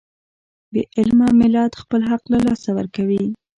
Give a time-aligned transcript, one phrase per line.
[0.73, 3.25] بې علمه ملت خپل حق له لاسه ورکوي.